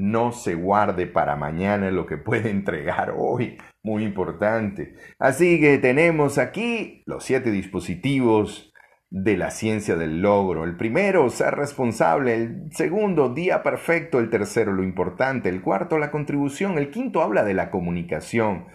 No 0.00 0.32
se 0.32 0.54
guarde 0.54 1.06
para 1.06 1.36
mañana 1.36 1.90
lo 1.90 2.06
que 2.06 2.16
puede 2.16 2.48
entregar 2.48 3.12
hoy. 3.14 3.58
Muy 3.82 4.02
importante. 4.02 4.94
Así 5.18 5.60
que 5.60 5.76
tenemos 5.76 6.38
aquí 6.38 7.02
los 7.04 7.22
siete 7.22 7.50
dispositivos 7.50 8.72
de 9.10 9.36
la 9.36 9.50
ciencia 9.50 9.96
del 9.96 10.22
logro. 10.22 10.64
El 10.64 10.78
primero, 10.78 11.28
ser 11.28 11.54
responsable. 11.54 12.34
El 12.34 12.72
segundo, 12.72 13.34
día 13.34 13.62
perfecto. 13.62 14.20
El 14.20 14.30
tercero, 14.30 14.72
lo 14.72 14.82
importante. 14.82 15.50
El 15.50 15.60
cuarto, 15.60 15.98
la 15.98 16.10
contribución. 16.10 16.78
El 16.78 16.90
quinto 16.90 17.20
habla 17.20 17.44
de 17.44 17.52
la 17.52 17.70
comunicación. 17.70 18.68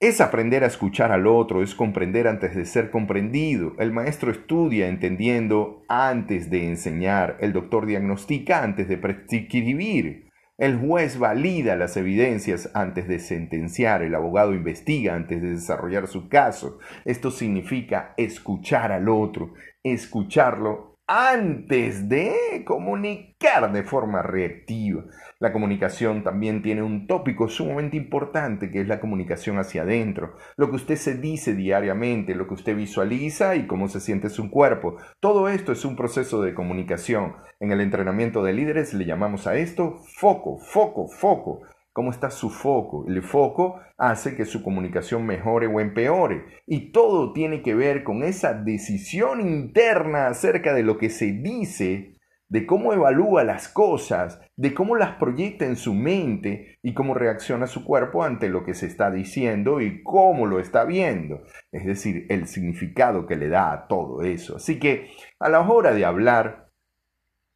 Es 0.00 0.22
aprender 0.22 0.64
a 0.64 0.68
escuchar 0.68 1.12
al 1.12 1.26
otro, 1.26 1.62
es 1.62 1.74
comprender 1.74 2.26
antes 2.26 2.56
de 2.56 2.64
ser 2.64 2.90
comprendido. 2.90 3.74
El 3.78 3.92
maestro 3.92 4.30
estudia 4.30 4.88
entendiendo 4.88 5.82
antes 5.90 6.48
de 6.48 6.66
enseñar. 6.66 7.36
El 7.40 7.52
doctor 7.52 7.84
diagnostica 7.84 8.62
antes 8.62 8.88
de 8.88 8.96
prescribir. 8.96 10.23
El 10.56 10.78
juez 10.78 11.18
valida 11.18 11.74
las 11.74 11.96
evidencias 11.96 12.70
antes 12.74 13.08
de 13.08 13.18
sentenciar, 13.18 14.02
el 14.02 14.14
abogado 14.14 14.54
investiga 14.54 15.16
antes 15.16 15.42
de 15.42 15.50
desarrollar 15.50 16.06
su 16.06 16.28
caso. 16.28 16.78
Esto 17.04 17.32
significa 17.32 18.14
escuchar 18.16 18.92
al 18.92 19.08
otro, 19.08 19.54
escucharlo 19.82 20.93
antes 21.06 22.08
de 22.08 22.62
comunicar 22.64 23.72
de 23.72 23.82
forma 23.82 24.22
reactiva. 24.22 25.04
La 25.38 25.52
comunicación 25.52 26.22
también 26.22 26.62
tiene 26.62 26.82
un 26.82 27.06
tópico 27.06 27.48
sumamente 27.48 27.96
importante 27.96 28.70
que 28.70 28.80
es 28.80 28.88
la 28.88 29.00
comunicación 29.00 29.58
hacia 29.58 29.82
adentro. 29.82 30.36
Lo 30.56 30.70
que 30.70 30.76
usted 30.76 30.96
se 30.96 31.16
dice 31.16 31.54
diariamente, 31.54 32.34
lo 32.34 32.48
que 32.48 32.54
usted 32.54 32.74
visualiza 32.74 33.54
y 33.56 33.66
cómo 33.66 33.88
se 33.88 34.00
siente 34.00 34.30
su 34.30 34.50
cuerpo. 34.50 34.96
Todo 35.20 35.48
esto 35.48 35.72
es 35.72 35.84
un 35.84 35.96
proceso 35.96 36.40
de 36.40 36.54
comunicación. 36.54 37.36
En 37.60 37.70
el 37.70 37.80
entrenamiento 37.80 38.42
de 38.42 38.54
líderes 38.54 38.94
le 38.94 39.04
llamamos 39.04 39.46
a 39.46 39.56
esto 39.56 39.98
foco, 40.18 40.58
foco, 40.58 41.08
foco 41.08 41.60
cómo 41.94 42.10
está 42.10 42.30
su 42.30 42.50
foco. 42.50 43.06
El 43.08 43.22
foco 43.22 43.80
hace 43.96 44.34
que 44.36 44.44
su 44.44 44.62
comunicación 44.62 45.24
mejore 45.24 45.68
o 45.68 45.80
empeore. 45.80 46.44
Y 46.66 46.90
todo 46.90 47.32
tiene 47.32 47.62
que 47.62 47.74
ver 47.74 48.02
con 48.02 48.24
esa 48.24 48.52
decisión 48.52 49.40
interna 49.40 50.26
acerca 50.26 50.74
de 50.74 50.82
lo 50.82 50.98
que 50.98 51.08
se 51.08 51.26
dice, 51.26 52.16
de 52.48 52.66
cómo 52.66 52.92
evalúa 52.92 53.44
las 53.44 53.68
cosas, 53.68 54.40
de 54.56 54.74
cómo 54.74 54.96
las 54.96 55.16
proyecta 55.18 55.66
en 55.66 55.76
su 55.76 55.94
mente 55.94 56.78
y 56.82 56.94
cómo 56.94 57.14
reacciona 57.14 57.68
su 57.68 57.84
cuerpo 57.84 58.24
ante 58.24 58.48
lo 58.48 58.64
que 58.64 58.74
se 58.74 58.86
está 58.86 59.12
diciendo 59.12 59.80
y 59.80 60.02
cómo 60.02 60.46
lo 60.46 60.58
está 60.58 60.84
viendo. 60.84 61.44
Es 61.70 61.86
decir, 61.86 62.26
el 62.28 62.48
significado 62.48 63.24
que 63.24 63.36
le 63.36 63.48
da 63.48 63.72
a 63.72 63.86
todo 63.86 64.22
eso. 64.22 64.56
Así 64.56 64.80
que 64.80 65.10
a 65.38 65.48
la 65.48 65.60
hora 65.60 65.94
de 65.94 66.04
hablar, 66.04 66.72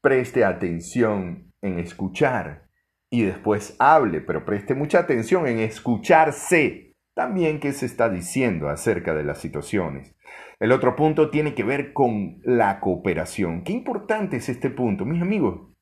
preste 0.01 0.45
atención 0.45 1.53
en 1.61 1.81
escuchar 1.81 2.68
y 3.11 3.23
después 3.23 3.77
hable, 3.79 4.21
pero 4.21 4.45
preste 4.45 4.75
mucha 4.75 5.01
atención 5.01 5.47
en 5.47 5.59
escucharse 5.59 6.95
también 7.15 7.59
qué 7.59 7.73
se 7.73 7.87
está 7.87 8.09
diciendo 8.09 8.69
acerca 8.69 9.15
de 9.15 9.25
las 9.25 9.39
situaciones. 9.39 10.15
El 10.61 10.73
otro 10.73 10.97
punto 10.97 11.31
tiene 11.31 11.55
que 11.55 11.65
ver 11.65 11.93
con 11.93 12.41
la 12.45 12.81
cooperación. 12.81 13.65
Qué 13.65 13.73
importante 13.73 14.37
es 14.37 14.49
este 14.49 14.71
punto, 14.71 15.05
mis 15.05 15.23
amigos. 15.23 15.73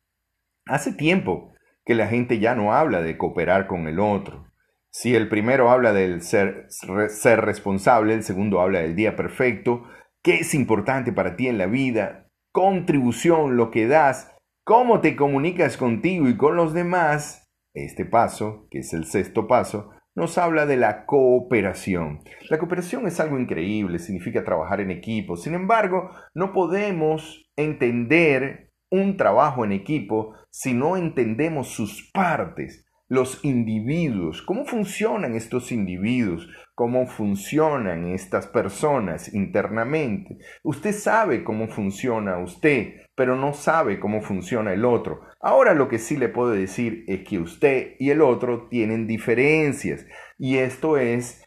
Hace 0.66 0.92
tiempo 0.92 1.52
que 1.85 1.95
la 1.95 2.06
gente 2.06 2.38
ya 2.38 2.54
no 2.54 2.75
habla 2.75 3.02
de 3.02 3.16
cooperar 3.16 3.66
con 3.66 3.87
el 3.87 4.00
otro. 4.00 4.47
Si 4.90 5.14
el 5.14 5.28
primero 5.28 5.71
habla 5.71 5.92
del 5.92 6.23
ser, 6.23 6.66
ser 6.68 7.40
responsable, 7.42 8.14
el 8.14 8.23
segundo 8.23 8.61
habla 8.61 8.80
del 8.80 8.97
día 8.97 9.14
perfecto, 9.14 9.85
qué 10.23 10.37
es 10.37 10.54
importante 10.54 11.12
para 11.12 11.37
ti 11.37 11.49
en 11.49 11.59
la 11.59 11.66
vida, 11.66 12.30
contribución, 12.50 13.56
lo 13.56 13.71
que 13.71 13.87
das, 13.87 14.35
cómo 14.66 15.00
te 15.00 15.14
comunicas 15.14 15.76
contigo 15.76 16.28
y 16.28 16.37
con 16.37 16.56
los 16.56 16.75
demás, 16.75 17.49
este 17.73 18.04
paso, 18.04 18.66
que 18.68 18.80
es 18.80 18.92
el 18.94 19.04
sexto 19.04 19.46
paso, 19.46 19.90
nos 20.16 20.38
habla 20.38 20.66
de 20.66 20.76
la 20.76 21.06
cooperación. 21.06 22.25
La 22.50 22.58
cooperación 22.58 23.06
es 23.06 23.20
algo 23.20 23.38
increíble, 23.38 24.00
significa 24.00 24.44
trabajar 24.44 24.80
en 24.80 24.90
equipo. 24.90 25.37
Sin 25.37 25.54
embargo, 25.54 26.11
no 26.35 26.52
podemos 26.52 27.49
entender 27.54 28.73
un 28.90 29.16
trabajo 29.16 29.64
en 29.64 29.70
equipo 29.70 30.35
si 30.50 30.75
no 30.75 30.96
entendemos 30.96 31.68
sus 31.68 32.11
partes 32.12 32.86
los 33.08 33.44
individuos, 33.44 34.42
cómo 34.42 34.64
funcionan 34.64 35.34
estos 35.34 35.70
individuos, 35.70 36.48
cómo 36.75 37.06
funcionan 37.06 38.06
estas 38.08 38.48
personas 38.48 39.32
internamente. 39.32 40.38
Usted 40.62 40.92
sabe 40.92 41.44
cómo 41.44 41.68
funciona 41.68 42.38
usted, 42.38 43.06
pero 43.14 43.36
no 43.36 43.54
sabe 43.54 44.00
cómo 44.00 44.22
funciona 44.22 44.72
el 44.72 44.84
otro. 44.84 45.20
Ahora 45.40 45.75
lo 45.75 45.88
que 45.88 45.98
sí 45.98 46.16
le 46.16 46.28
puedo 46.28 46.50
decir 46.50 47.04
es 47.06 47.26
que 47.26 47.38
usted 47.38 47.94
y 47.98 48.10
el 48.10 48.20
otro 48.20 48.68
tienen 48.68 49.06
diferencias 49.06 50.04
y 50.36 50.58
esto 50.58 50.96
es 50.96 51.42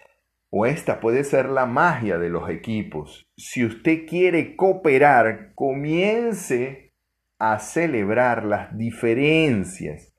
o 0.52 0.66
esta 0.66 1.00
puede 1.00 1.24
ser 1.24 1.48
la 1.48 1.66
magia 1.66 2.18
de 2.18 2.30
los 2.30 2.50
equipos. 2.50 3.28
Si 3.38 3.64
usted 3.64 4.08
quiere 4.08 4.56
cooperar, 4.56 5.52
comience 5.54 6.94
a 7.38 7.60
celebrar 7.60 8.46
las 8.46 8.76
diferencias 8.76 10.10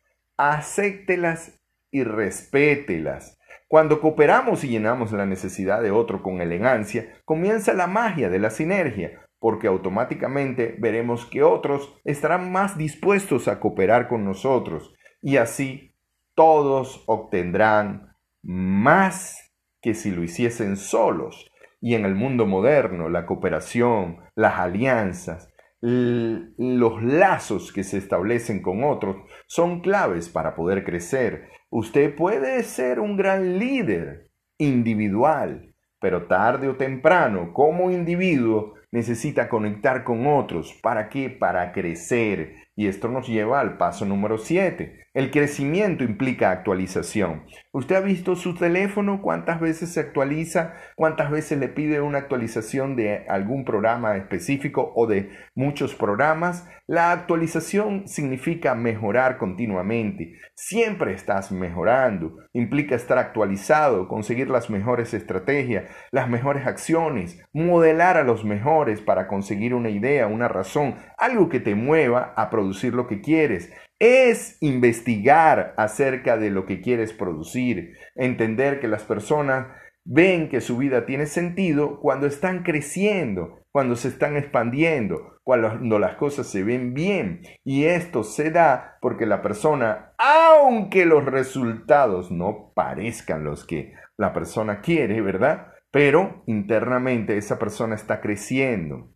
acéptelas 0.49 1.61
y 1.91 2.03
respételas. 2.03 3.39
Cuando 3.69 4.01
cooperamos 4.01 4.65
y 4.65 4.69
llenamos 4.69 5.13
la 5.13 5.27
necesidad 5.27 5.83
de 5.83 5.91
otro 5.91 6.23
con 6.23 6.41
elegancia, 6.41 7.13
comienza 7.25 7.75
la 7.75 7.87
magia 7.87 8.31
de 8.31 8.39
la 8.39 8.51
sinergia, 8.51 9.21
porque 9.39 9.67
automáticamente 9.67 10.77
veremos 10.79 11.27
que 11.27 11.43
otros 11.43 11.95
estarán 12.05 12.51
más 12.51 12.79
dispuestos 12.79 13.49
a 13.49 13.61
cooperar 13.61 14.09
con 14.09 14.25
nosotros 14.25 14.95
y 15.23 15.37
así 15.37 15.95
todos 16.35 17.05
obtendrán 17.07 18.17
más 18.43 19.53
que 19.83 19.95
si 19.95 20.11
lo 20.11 20.23
hiciesen 20.23 20.77
solos. 20.77 21.51
Y 21.83 21.95
en 21.95 22.05
el 22.05 22.15
mundo 22.15 22.47
moderno, 22.47 23.09
la 23.09 23.27
cooperación, 23.27 24.19
las 24.35 24.59
alianzas, 24.59 25.51
los 25.81 27.03
lazos 27.03 27.73
que 27.73 27.85
se 27.85 27.97
establecen 27.97 28.61
con 28.61 28.85
otros 28.85 29.17
son 29.51 29.81
claves 29.81 30.29
para 30.29 30.55
poder 30.55 30.85
crecer. 30.85 31.49
Usted 31.71 32.15
puede 32.15 32.63
ser 32.63 33.01
un 33.01 33.17
gran 33.17 33.59
líder 33.59 34.31
individual, 34.59 35.75
pero 36.01 36.29
tarde 36.29 36.69
o 36.69 36.77
temprano, 36.77 37.53
como 37.53 37.91
individuo, 37.91 38.75
necesita 38.93 39.49
conectar 39.49 40.05
con 40.05 40.29
otros. 40.29 40.79
¿Para 40.81 41.09
qué? 41.09 41.31
Para 41.31 41.73
crecer. 41.73 42.59
Y 42.77 42.87
esto 42.87 43.09
nos 43.09 43.27
lleva 43.27 43.59
al 43.59 43.77
paso 43.77 44.07
número 44.07 44.39
7. 44.39 45.07
El 45.13 45.33
crecimiento 45.33 46.05
implica 46.05 46.53
actualización. 46.53 47.43
¿Usted 47.73 47.97
ha 47.97 48.01
visto 48.01 48.37
su 48.37 48.55
teléfono? 48.55 49.23
¿Cuántas 49.23 49.59
veces 49.59 49.93
se 49.93 49.99
actualiza? 49.99 50.75
¿Cuántas 50.95 51.33
veces 51.33 51.59
le 51.59 51.69
pide 51.69 52.01
una 52.01 52.19
actualización 52.19 52.95
de 52.95 53.27
algún 53.29 53.65
programa 53.65 54.17
específico 54.17 54.93
o 54.95 55.09
de 55.09 55.31
muchos 55.57 55.97
programas? 55.97 56.69
La 56.87 57.11
actualización 57.11 58.07
significa 58.07 58.77
mejorar 58.77 59.37
continuamente. 59.37 60.39
Siempre 60.55 61.13
estás 61.13 61.51
mejorando. 61.51 62.37
Implica 62.53 62.95
estar 62.95 63.19
actualizado, 63.19 64.07
conseguir 64.07 64.49
las 64.49 64.71
mejores 64.71 65.13
estrategias, 65.13 65.91
las 66.13 66.29
mejores 66.29 66.69
acciones, 66.69 67.45
modelar 67.53 68.17
a 68.17 68.23
los 68.23 68.45
mejores 68.45 69.01
para 69.01 69.27
conseguir 69.27 69.75
una 69.75 69.91
idea, 69.91 70.29
una 70.29 70.47
razón, 70.47 70.95
algo 71.19 71.49
que 71.49 71.59
te 71.59 71.75
mueva 71.75 72.33
a 72.37 72.49
producir 72.49 72.95
lo 72.95 73.09
que 73.09 73.21
quieres 73.21 73.73
es 74.01 74.57
investigar 74.61 75.75
acerca 75.77 76.37
de 76.39 76.51
lo 76.51 76.67
que 76.67 76.81
quieres 76.81 77.13
producir, 77.13 77.97
entender 78.17 78.81
que 78.81 78.89
las 78.89 79.05
personas 79.05 79.69
ven 80.05 80.49
que 80.49 80.61
su 80.61 80.79
vida 80.79 81.07
tiene 81.07 81.27
sentido 81.27 82.01
cuando 82.01 82.27
están 82.27 82.63
creciendo, 82.63 83.61
cuando 83.71 83.95
se 83.97 84.09
están 84.09 84.37
expandiendo, 84.37 85.39
cuando 85.45 85.99
las 85.99 86.17
cosas 86.17 86.47
se 86.47 86.65
ven 86.65 86.95
bien. 86.95 87.43
Y 87.63 87.85
esto 87.85 88.25
se 88.25 88.51
da 88.51 88.97
porque 89.01 89.27
la 89.27 89.43
persona, 89.43 90.13
aunque 90.19 91.05
los 91.05 91.25
resultados 91.25 92.31
no 92.31 92.73
parezcan 92.75 93.45
los 93.45 93.67
que 93.67 93.93
la 94.17 94.33
persona 94.33 94.81
quiere, 94.81 95.21
¿verdad? 95.21 95.69
Pero 95.91 96.43
internamente 96.47 97.37
esa 97.37 97.59
persona 97.59 97.97
está 97.97 98.21
creciendo, 98.21 99.13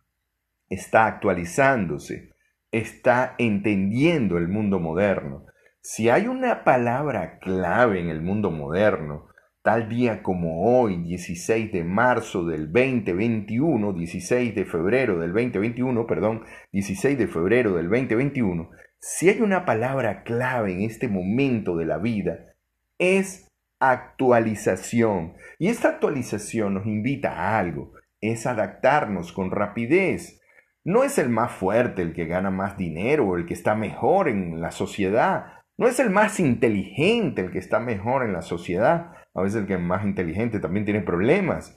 está 0.69 1.07
actualizándose, 1.07 2.34
está 2.77 3.35
entendiendo 3.37 4.37
el 4.37 4.47
mundo 4.47 4.79
moderno. 4.79 5.45
Si 5.81 6.09
hay 6.09 6.27
una 6.27 6.63
palabra 6.63 7.39
clave 7.39 7.99
en 7.99 8.09
el 8.09 8.21
mundo 8.21 8.51
moderno, 8.51 9.27
tal 9.61 9.87
día 9.87 10.21
como 10.21 10.63
hoy, 10.63 10.97
16 11.03 11.71
de 11.71 11.83
marzo 11.83 12.45
del 12.45 12.71
2021, 12.71 13.93
16 13.93 14.55
de 14.55 14.65
febrero 14.65 15.19
del 15.19 15.31
2021, 15.31 16.05
perdón, 16.05 16.43
16 16.71 17.17
de 17.17 17.27
febrero 17.27 17.75
del 17.75 17.89
2021, 17.89 18.69
si 18.99 19.29
hay 19.29 19.41
una 19.41 19.65
palabra 19.65 20.23
clave 20.23 20.73
en 20.73 20.81
este 20.81 21.07
momento 21.07 21.77
de 21.77 21.85
la 21.85 21.97
vida, 21.97 22.55
es 22.97 23.47
actualización. 23.79 25.35
Y 25.59 25.67
esta 25.69 25.89
actualización 25.89 26.73
nos 26.73 26.85
invita 26.85 27.31
a 27.31 27.59
algo, 27.59 27.93
es 28.21 28.45
adaptarnos 28.45 29.31
con 29.31 29.51
rapidez. 29.51 30.41
No 30.85 31.03
es 31.03 31.17
el 31.17 31.29
más 31.29 31.51
fuerte 31.51 32.03
el 32.03 32.13
que 32.13 32.27
gana 32.27 32.51
más 32.51 32.77
dinero 32.77 33.27
o 33.27 33.37
el 33.37 33.47
que 33.47 33.55
está 33.55 33.73
mejor 33.73 34.29
en 34.29 34.61
la 34.61 34.69
sociedad. 34.69 35.47
No 35.77 35.87
es 35.87 35.99
el 35.99 36.11
más 36.11 36.39
inteligente 36.39 37.41
el 37.41 37.51
que 37.51 37.57
está 37.57 37.79
mejor 37.79 38.23
en 38.23 38.33
la 38.33 38.43
sociedad. 38.43 39.11
A 39.33 39.41
veces 39.41 39.61
el 39.61 39.67
que 39.67 39.73
es 39.73 39.81
más 39.81 40.05
inteligente 40.05 40.59
también 40.59 40.85
tiene 40.85 41.01
problemas. 41.01 41.75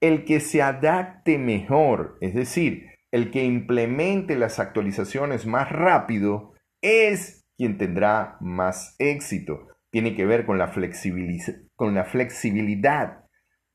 El 0.00 0.24
que 0.26 0.38
se 0.38 0.60
adapte 0.60 1.38
mejor, 1.38 2.18
es 2.20 2.34
decir, 2.34 2.88
el 3.10 3.30
que 3.30 3.42
implemente 3.42 4.36
las 4.36 4.58
actualizaciones 4.58 5.46
más 5.46 5.70
rápido, 5.70 6.52
es 6.82 7.46
quien 7.56 7.78
tendrá 7.78 8.36
más 8.40 8.96
éxito. 8.98 9.68
Tiene 9.90 10.14
que 10.14 10.26
ver 10.26 10.44
con 10.44 10.58
la, 10.58 10.72
con 11.74 11.94
la 11.94 12.04
flexibilidad, 12.04 13.21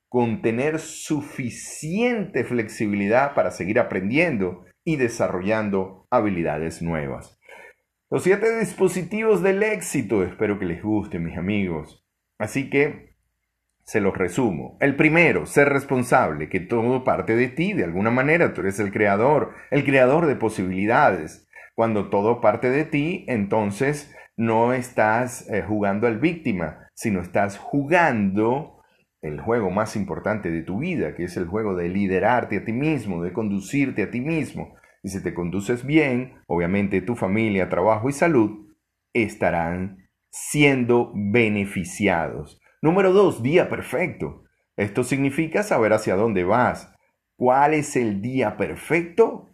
con 0.09 0.41
tener 0.41 0.79
suficiente 0.79 2.43
flexibilidad 2.43 3.33
para 3.33 3.51
seguir 3.51 3.79
aprendiendo 3.79 4.65
y 4.85 4.95
desarrollando 4.95 6.07
habilidades 6.09 6.81
nuevas. 6.81 7.39
Los 8.09 8.23
siete 8.23 8.57
dispositivos 8.57 9.43
del 9.43 9.61
éxito, 9.63 10.23
espero 10.23 10.59
que 10.59 10.65
les 10.65 10.81
guste, 10.81 11.19
mis 11.19 11.37
amigos. 11.37 12.05
Así 12.39 12.69
que 12.69 13.17
se 13.83 13.99
los 13.99 14.17
resumo. 14.17 14.77
El 14.79 14.95
primero, 14.95 15.45
ser 15.45 15.69
responsable, 15.69 16.49
que 16.49 16.59
todo 16.61 17.03
parte 17.03 17.35
de 17.35 17.49
ti, 17.49 17.73
de 17.73 17.83
alguna 17.83 18.11
manera, 18.11 18.53
tú 18.53 18.61
eres 18.61 18.79
el 18.79 18.91
creador, 18.91 19.55
el 19.71 19.83
creador 19.83 20.25
de 20.25 20.35
posibilidades. 20.35 21.47
Cuando 21.75 22.09
todo 22.09 22.39
parte 22.39 22.69
de 22.69 22.85
ti, 22.85 23.25
entonces 23.27 24.13
no 24.37 24.73
estás 24.73 25.49
eh, 25.49 25.63
jugando 25.67 26.07
al 26.07 26.19
víctima, 26.19 26.89
sino 26.93 27.21
estás 27.21 27.57
jugando 27.57 28.76
el 29.21 29.41
juego 29.41 29.71
más 29.71 29.95
importante 29.95 30.51
de 30.51 30.63
tu 30.63 30.79
vida, 30.79 31.15
que 31.15 31.23
es 31.23 31.37
el 31.37 31.47
juego 31.47 31.75
de 31.75 31.89
liderarte 31.89 32.57
a 32.57 32.65
ti 32.65 32.73
mismo, 32.73 33.23
de 33.23 33.33
conducirte 33.33 34.03
a 34.03 34.11
ti 34.11 34.21
mismo. 34.21 34.75
Y 35.03 35.09
si 35.09 35.21
te 35.23 35.33
conduces 35.33 35.85
bien, 35.85 36.41
obviamente 36.47 37.01
tu 37.01 37.15
familia, 37.15 37.69
trabajo 37.69 38.09
y 38.09 38.13
salud 38.13 38.67
estarán 39.13 40.09
siendo 40.31 41.11
beneficiados. 41.15 42.59
Número 42.81 43.11
dos, 43.13 43.41
día 43.41 43.69
perfecto. 43.69 44.43
Esto 44.75 45.03
significa 45.03 45.63
saber 45.63 45.93
hacia 45.93 46.15
dónde 46.15 46.43
vas. 46.43 46.93
¿Cuál 47.35 47.73
es 47.73 47.95
el 47.95 48.21
día 48.21 48.57
perfecto? 48.57 49.49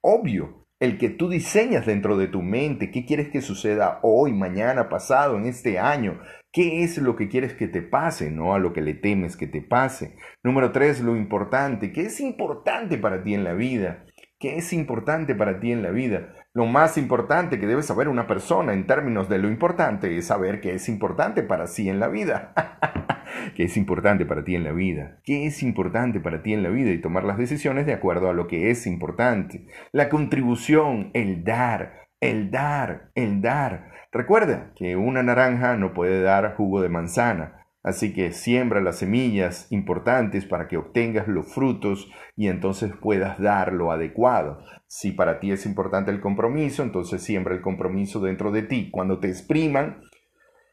Obvio, 0.00 0.57
el 0.80 0.98
que 0.98 1.10
tú 1.10 1.28
diseñas 1.28 1.86
dentro 1.86 2.16
de 2.16 2.28
tu 2.28 2.42
mente, 2.42 2.90
qué 2.90 3.04
quieres 3.04 3.28
que 3.28 3.40
suceda 3.40 3.98
hoy, 4.02 4.32
mañana, 4.32 4.88
pasado, 4.88 5.36
en 5.36 5.46
este 5.46 5.78
año, 5.78 6.20
qué 6.52 6.84
es 6.84 6.98
lo 6.98 7.16
que 7.16 7.28
quieres 7.28 7.54
que 7.54 7.66
te 7.66 7.82
pase, 7.82 8.30
no 8.30 8.54
a 8.54 8.58
lo 8.58 8.72
que 8.72 8.80
le 8.80 8.94
temes 8.94 9.36
que 9.36 9.48
te 9.48 9.60
pase. 9.60 10.16
Número 10.44 10.70
tres, 10.70 11.00
lo 11.00 11.16
importante, 11.16 11.92
qué 11.92 12.02
es 12.02 12.20
importante 12.20 12.96
para 12.96 13.24
ti 13.24 13.34
en 13.34 13.44
la 13.44 13.54
vida, 13.54 14.04
qué 14.38 14.56
es 14.56 14.72
importante 14.72 15.34
para 15.34 15.58
ti 15.58 15.72
en 15.72 15.82
la 15.82 15.90
vida. 15.90 16.34
Lo 16.54 16.66
más 16.66 16.96
importante 16.96 17.58
que 17.58 17.66
debe 17.66 17.82
saber 17.82 18.08
una 18.08 18.26
persona 18.26 18.72
en 18.72 18.86
términos 18.86 19.28
de 19.28 19.38
lo 19.38 19.48
importante 19.48 20.16
es 20.16 20.26
saber 20.26 20.60
qué 20.60 20.74
es 20.74 20.88
importante 20.88 21.42
para 21.42 21.66
sí 21.66 21.88
en 21.88 22.00
la 22.00 22.08
vida. 22.08 22.52
¿Qué 23.54 23.64
es 23.64 23.76
importante 23.76 24.26
para 24.26 24.44
ti 24.44 24.54
en 24.54 24.64
la 24.64 24.72
vida? 24.72 25.20
¿Qué 25.24 25.46
es 25.46 25.62
importante 25.62 26.20
para 26.20 26.42
ti 26.42 26.52
en 26.52 26.62
la 26.62 26.68
vida? 26.68 26.90
Y 26.90 27.00
tomar 27.00 27.24
las 27.24 27.38
decisiones 27.38 27.86
de 27.86 27.92
acuerdo 27.92 28.30
a 28.30 28.32
lo 28.34 28.46
que 28.46 28.70
es 28.70 28.86
importante. 28.86 29.66
La 29.92 30.08
contribución, 30.08 31.10
el 31.14 31.44
dar, 31.44 32.08
el 32.20 32.50
dar, 32.50 33.10
el 33.14 33.40
dar. 33.40 33.92
Recuerda 34.12 34.72
que 34.76 34.96
una 34.96 35.22
naranja 35.22 35.76
no 35.76 35.92
puede 35.92 36.22
dar 36.22 36.54
jugo 36.56 36.80
de 36.80 36.88
manzana. 36.88 37.66
Así 37.84 38.12
que 38.12 38.32
siembra 38.32 38.80
las 38.80 38.98
semillas 38.98 39.66
importantes 39.70 40.44
para 40.44 40.66
que 40.66 40.76
obtengas 40.76 41.28
los 41.28 41.46
frutos 41.54 42.10
y 42.36 42.48
entonces 42.48 42.92
puedas 43.00 43.38
dar 43.38 43.72
lo 43.72 43.92
adecuado. 43.92 44.62
Si 44.88 45.12
para 45.12 45.38
ti 45.38 45.52
es 45.52 45.64
importante 45.64 46.10
el 46.10 46.20
compromiso, 46.20 46.82
entonces 46.82 47.22
siembra 47.22 47.54
el 47.54 47.60
compromiso 47.60 48.20
dentro 48.20 48.50
de 48.50 48.62
ti. 48.62 48.90
Cuando 48.90 49.20
te 49.20 49.28
expriman, 49.28 50.00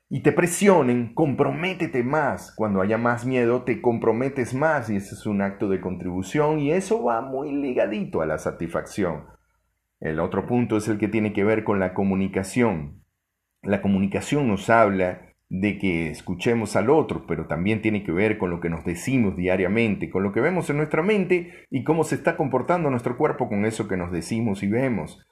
y 0.09 0.21
te 0.21 0.31
presionen, 0.31 1.13
comprométete 1.13 2.03
más. 2.03 2.53
Cuando 2.55 2.81
haya 2.81 2.97
más 2.97 3.25
miedo, 3.25 3.63
te 3.63 3.81
comprometes 3.81 4.53
más 4.53 4.89
y 4.89 4.97
ese 4.97 5.15
es 5.15 5.25
un 5.25 5.41
acto 5.41 5.67
de 5.67 5.81
contribución 5.81 6.59
y 6.59 6.71
eso 6.71 7.03
va 7.03 7.21
muy 7.21 7.51
ligadito 7.51 8.21
a 8.21 8.25
la 8.25 8.37
satisfacción. 8.37 9.25
El 9.99 10.19
otro 10.19 10.45
punto 10.45 10.77
es 10.77 10.87
el 10.87 10.99
que 10.99 11.07
tiene 11.07 11.33
que 11.33 11.43
ver 11.43 11.63
con 11.63 11.79
la 11.79 11.93
comunicación. 11.93 13.03
La 13.63 13.81
comunicación 13.81 14.47
nos 14.47 14.69
habla 14.69 15.33
de 15.49 15.77
que 15.79 16.09
escuchemos 16.09 16.75
al 16.75 16.89
otro, 16.89 17.25
pero 17.27 17.47
también 17.47 17.81
tiene 17.81 18.03
que 18.03 18.11
ver 18.11 18.37
con 18.37 18.49
lo 18.49 18.59
que 18.59 18.69
nos 18.69 18.83
decimos 18.83 19.35
diariamente, 19.35 20.09
con 20.09 20.23
lo 20.23 20.31
que 20.31 20.41
vemos 20.41 20.69
en 20.69 20.77
nuestra 20.77 21.01
mente 21.01 21.65
y 21.69 21.83
cómo 21.83 22.03
se 22.03 22.15
está 22.15 22.35
comportando 22.35 22.89
nuestro 22.89 23.17
cuerpo 23.17 23.47
con 23.47 23.65
eso 23.65 23.87
que 23.87 23.97
nos 23.97 24.11
decimos 24.11 24.61
y 24.61 24.67
vemos. 24.67 25.25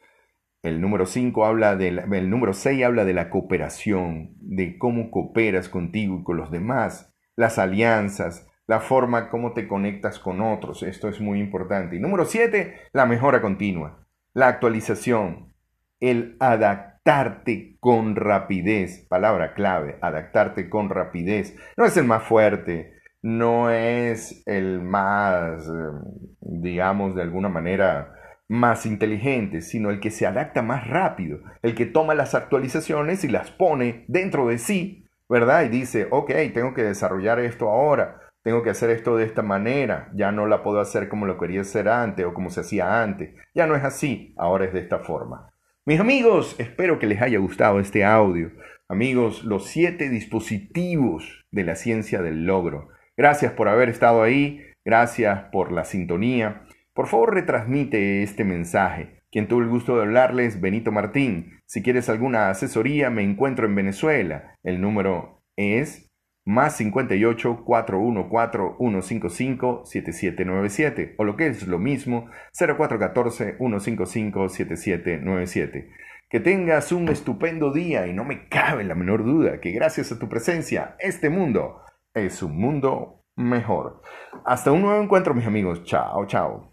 El 0.63 0.79
número 0.79 1.05
5 1.05 1.45
habla 1.45 1.75
de 1.75 1.89
el 1.89 2.29
número 2.29 2.53
6 2.53 2.85
habla 2.85 3.03
de 3.03 3.13
la 3.13 3.29
cooperación, 3.29 4.31
de 4.39 4.77
cómo 4.77 5.11
cooperas 5.11 5.67
contigo 5.67 6.19
y 6.19 6.23
con 6.23 6.37
los 6.37 6.51
demás, 6.51 7.13
las 7.35 7.59
alianzas, 7.59 8.47
la 8.65 8.79
forma 8.79 9.29
como 9.29 9.51
te 9.51 9.67
conectas 9.67 10.19
con 10.19 10.39
otros, 10.39 10.81
esto 10.81 11.09
es 11.09 11.19
muy 11.19 11.41
importante. 11.41 11.97
Y 11.97 11.99
número 11.99 12.23
7, 12.23 12.75
la 12.93 13.05
mejora 13.05 13.41
continua, 13.41 14.07
la 14.33 14.47
actualización, 14.47 15.53
el 15.99 16.37
adaptarte 16.39 17.75
con 17.81 18.15
rapidez, 18.15 19.05
palabra 19.09 19.55
clave, 19.55 19.97
adaptarte 20.01 20.69
con 20.69 20.89
rapidez. 20.89 21.57
No 21.75 21.83
es 21.83 21.97
el 21.97 22.05
más 22.05 22.23
fuerte, 22.23 22.93
no 23.21 23.69
es 23.69 24.43
el 24.45 24.81
más, 24.81 25.67
eh, 25.67 26.31
digamos, 26.39 27.15
de 27.15 27.21
alguna 27.21 27.49
manera, 27.49 28.12
más 28.49 28.85
inteligente, 28.85 29.61
sino 29.61 29.89
el 29.89 29.99
que 29.99 30.11
se 30.11 30.25
adapta 30.25 30.61
más 30.61 30.87
rápido, 30.87 31.39
el 31.61 31.75
que 31.75 31.85
toma 31.85 32.15
las 32.15 32.35
actualizaciones 32.35 33.23
y 33.23 33.29
las 33.29 33.51
pone 33.51 34.05
dentro 34.07 34.47
de 34.47 34.57
sí, 34.57 35.05
¿verdad? 35.29 35.63
Y 35.63 35.69
dice, 35.69 36.07
ok, 36.11 36.31
tengo 36.53 36.73
que 36.73 36.83
desarrollar 36.83 37.39
esto 37.39 37.69
ahora, 37.69 38.19
tengo 38.43 38.61
que 38.61 38.69
hacer 38.69 38.89
esto 38.89 39.15
de 39.15 39.25
esta 39.25 39.41
manera, 39.41 40.11
ya 40.13 40.31
no 40.31 40.45
la 40.47 40.63
puedo 40.63 40.79
hacer 40.79 41.07
como 41.07 41.25
lo 41.25 41.37
quería 41.37 41.61
hacer 41.61 41.87
antes 41.87 42.25
o 42.25 42.33
como 42.33 42.49
se 42.49 42.59
hacía 42.59 43.01
antes, 43.01 43.33
ya 43.55 43.65
no 43.65 43.75
es 43.75 43.83
así, 43.83 44.33
ahora 44.37 44.65
es 44.65 44.73
de 44.73 44.81
esta 44.81 44.99
forma. 44.99 45.49
Mis 45.85 45.99
amigos, 45.99 46.55
espero 46.59 46.99
que 46.99 47.07
les 47.07 47.21
haya 47.21 47.39
gustado 47.39 47.79
este 47.79 48.05
audio. 48.05 48.51
Amigos, 48.87 49.43
los 49.43 49.65
siete 49.67 50.09
dispositivos 50.09 51.45
de 51.51 51.63
la 51.63 51.75
ciencia 51.75 52.21
del 52.21 52.45
logro. 52.45 52.89
Gracias 53.17 53.51
por 53.53 53.67
haber 53.67 53.89
estado 53.89 54.23
ahí, 54.23 54.61
gracias 54.85 55.45
por 55.51 55.71
la 55.71 55.83
sintonía. 55.83 56.63
Por 56.93 57.07
favor, 57.07 57.33
retransmite 57.33 58.21
este 58.23 58.43
mensaje. 58.43 59.23
Quien 59.31 59.47
tuvo 59.47 59.61
el 59.61 59.67
gusto 59.67 59.95
de 59.95 60.03
hablarles, 60.03 60.61
Benito 60.61 60.91
Martín. 60.91 61.59
Si 61.65 61.81
quieres 61.81 62.07
alguna 62.07 62.51
asesoría, 62.51 63.09
me 63.09 63.23
encuentro 63.23 63.65
en 63.65 63.73
Venezuela. 63.73 64.55
El 64.61 64.79
número 64.79 65.41
es 65.55 66.11
más 66.45 66.77
58 66.77 67.63
414 67.65 68.75
155 68.77 69.85
7797 69.85 71.15
o 71.17 71.23
lo 71.23 71.35
que 71.35 71.47
es 71.47 71.67
lo 71.67 71.79
mismo 71.79 72.29
0414 72.53 73.57
155 73.57 74.49
7797. 74.49 75.89
Que 76.29 76.39
tengas 76.39 76.91
un 76.91 77.09
estupendo 77.09 77.71
día 77.71 78.05
y 78.07 78.13
no 78.13 78.25
me 78.25 78.47
cabe 78.49 78.83
la 78.83 78.95
menor 78.95 79.23
duda 79.23 79.59
que 79.59 79.71
gracias 79.71 80.11
a 80.11 80.19
tu 80.19 80.29
presencia 80.29 80.95
este 80.99 81.29
mundo 81.29 81.81
es 82.13 82.43
un 82.43 82.57
mundo 82.59 83.23
mejor. 83.35 84.01
Hasta 84.45 84.71
un 84.71 84.81
nuevo 84.81 85.01
encuentro 85.01 85.33
mis 85.33 85.47
amigos. 85.47 85.83
Chao, 85.85 86.25
chao. 86.27 86.72